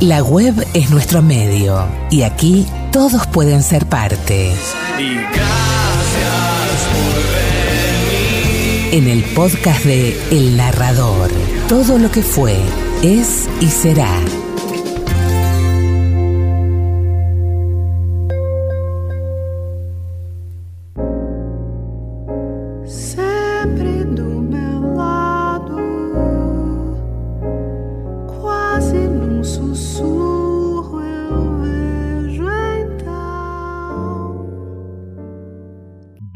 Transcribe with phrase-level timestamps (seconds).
[0.00, 4.52] La web es nuestro medio y aquí todos pueden ser parte.
[4.98, 5.34] Y gracias
[6.92, 7.14] por
[8.82, 8.94] venir.
[8.94, 11.30] En el podcast de El Narrador,
[11.68, 12.56] todo lo que fue,
[13.02, 14.20] es y será.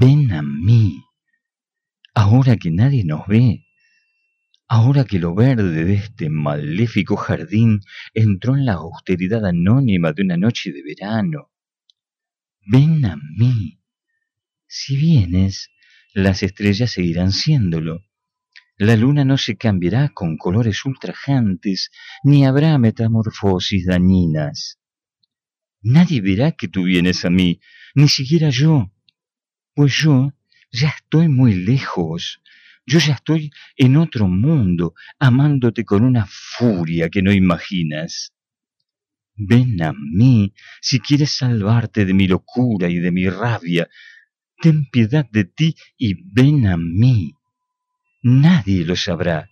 [0.00, 1.02] Ven a mí.
[2.14, 3.66] Ahora que nadie nos ve,
[4.68, 7.80] ahora que lo verde de este maléfico jardín
[8.14, 11.50] entró en la austeridad anónima de una noche de verano.
[12.64, 13.80] Ven a mí.
[14.68, 15.68] Si vienes,
[16.14, 18.04] las estrellas seguirán siéndolo.
[18.76, 21.90] La luna no se cambiará con colores ultrajantes,
[22.22, 24.78] ni habrá metamorfosis dañinas.
[25.82, 27.58] Nadie verá que tú vienes a mí,
[27.96, 28.92] ni siquiera yo,
[29.78, 30.32] pues yo
[30.72, 32.42] ya estoy muy lejos.
[32.84, 38.34] Yo ya estoy en otro mundo, amándote con una furia que no imaginas.
[39.36, 43.88] Ven a mí si quieres salvarte de mi locura y de mi rabia.
[44.60, 47.34] Ten piedad de ti y ven a mí.
[48.24, 49.48] Nadie lo sabrá,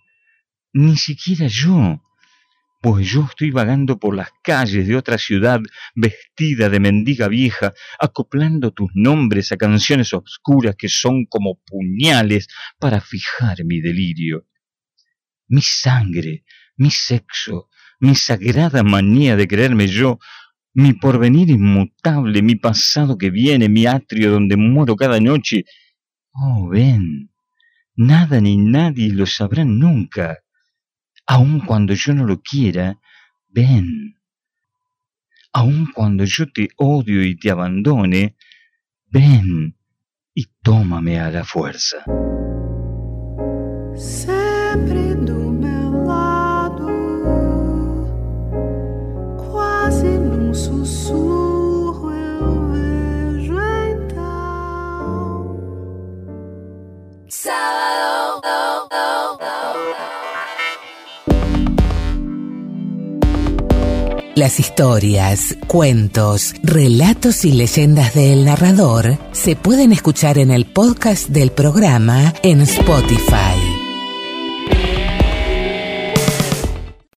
[0.73, 2.03] ni siquiera yo,
[2.81, 5.61] pues yo estoy vagando por las calles de otra ciudad
[5.95, 13.01] vestida de mendiga vieja, acoplando tus nombres a canciones obscuras que son como puñales para
[13.01, 14.47] fijar mi delirio.
[15.49, 16.45] Mi sangre,
[16.77, 17.69] mi sexo,
[18.01, 20.19] mi sagrada manía de creerme yo,
[20.75, 25.65] mi porvenir inmutable, mi pasado que viene, mi atrio donde muero cada noche.
[26.33, 27.31] Oh, ven,
[27.95, 30.46] nada ni nadie lo sabrán nunca.
[31.29, 32.99] Aun cuando yo no lo quiera,
[33.49, 34.17] ven.
[35.53, 38.37] Aun cuando yo te odio y te abandone,
[39.07, 39.77] ven
[40.35, 42.05] y tómame a la fuerza.
[43.97, 46.87] Sempre do meu lado,
[49.39, 53.55] quase num sussurro eu vejo
[53.89, 55.57] então.
[64.37, 71.53] Las historias, cuentos, relatos y leyendas del narrador se pueden escuchar en el podcast del
[71.53, 73.76] programa en Spotify.